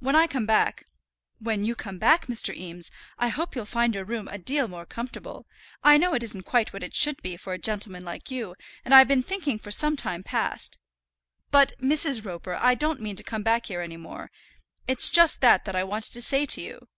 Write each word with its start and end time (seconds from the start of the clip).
When 0.00 0.16
I 0.16 0.26
come 0.26 0.46
back" 0.46 0.88
"When 1.38 1.62
you 1.62 1.76
come 1.76 2.00
back, 2.00 2.26
Mr. 2.26 2.52
Eames, 2.52 2.90
I 3.18 3.28
hope 3.28 3.54
you'll 3.54 3.64
find 3.66 3.94
your 3.94 4.04
room 4.04 4.26
a 4.26 4.36
deal 4.36 4.66
more 4.66 4.84
comfortable. 4.84 5.46
I 5.84 5.96
know 5.96 6.12
it 6.14 6.24
isn't 6.24 6.42
quite 6.42 6.72
what 6.72 6.82
it 6.82 6.92
should 6.92 7.22
be 7.22 7.36
for 7.36 7.52
a 7.52 7.58
gentleman 7.58 8.04
like 8.04 8.28
you, 8.28 8.56
and 8.84 8.92
I've 8.92 9.06
been 9.06 9.22
thinking 9.22 9.60
for 9.60 9.70
some 9.70 9.96
time 9.96 10.24
past" 10.24 10.80
"But, 11.52 11.70
Mrs. 11.78 12.24
Roper, 12.24 12.56
I 12.56 12.74
don't 12.74 13.00
mean 13.00 13.14
to 13.14 13.22
come 13.22 13.44
back 13.44 13.66
here 13.66 13.80
any 13.80 13.96
more. 13.96 14.32
It's 14.88 15.08
just 15.08 15.40
that 15.42 15.64
that 15.66 15.76
I 15.76 15.84
want 15.84 16.02
to 16.06 16.20
say 16.20 16.46
to 16.46 16.60
you." 16.60 16.88